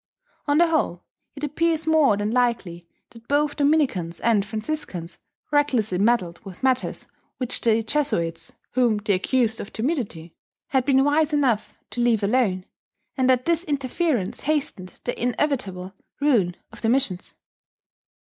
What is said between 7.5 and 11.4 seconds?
the Jesuits (whom they accused of timidity) had been wise